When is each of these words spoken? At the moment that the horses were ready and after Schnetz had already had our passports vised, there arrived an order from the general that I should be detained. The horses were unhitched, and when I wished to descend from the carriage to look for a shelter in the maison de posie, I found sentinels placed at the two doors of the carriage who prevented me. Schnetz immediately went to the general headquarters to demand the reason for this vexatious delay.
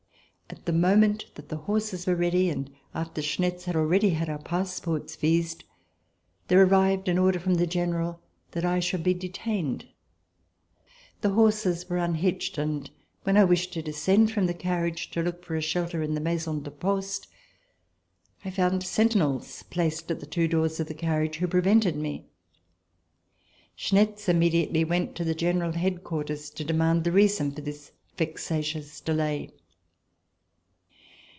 At 0.53 0.65
the 0.65 0.73
moment 0.73 1.27
that 1.35 1.47
the 1.47 1.55
horses 1.57 2.05
were 2.05 2.15
ready 2.15 2.49
and 2.49 2.69
after 2.93 3.21
Schnetz 3.21 3.63
had 3.63 3.75
already 3.77 4.09
had 4.09 4.29
our 4.29 4.37
passports 4.37 5.15
vised, 5.15 5.63
there 6.49 6.61
arrived 6.61 7.07
an 7.07 7.17
order 7.17 7.39
from 7.39 7.53
the 7.55 7.65
general 7.65 8.19
that 8.51 8.65
I 8.65 8.81
should 8.81 9.01
be 9.01 9.13
detained. 9.13 9.87
The 11.21 11.29
horses 11.29 11.87
were 11.87 11.99
unhitched, 11.99 12.57
and 12.57 12.89
when 13.23 13.37
I 13.37 13.45
wished 13.45 13.71
to 13.73 13.81
descend 13.81 14.31
from 14.33 14.45
the 14.45 14.53
carriage 14.53 15.09
to 15.11 15.21
look 15.23 15.41
for 15.45 15.55
a 15.55 15.61
shelter 15.61 16.03
in 16.03 16.15
the 16.15 16.21
maison 16.21 16.61
de 16.63 16.71
posie, 16.71 17.27
I 18.43 18.49
found 18.51 18.83
sentinels 18.83 19.63
placed 19.63 20.11
at 20.11 20.19
the 20.19 20.25
two 20.25 20.49
doors 20.49 20.81
of 20.81 20.87
the 20.89 20.93
carriage 20.93 21.37
who 21.37 21.47
prevented 21.47 21.95
me. 21.95 22.25
Schnetz 23.77 24.27
immediately 24.27 24.83
went 24.83 25.15
to 25.15 25.23
the 25.23 25.33
general 25.35 25.71
headquarters 25.71 26.49
to 26.51 26.65
demand 26.65 27.05
the 27.05 27.11
reason 27.13 27.53
for 27.53 27.61
this 27.61 27.93
vexatious 28.17 28.99
delay. 28.99 29.51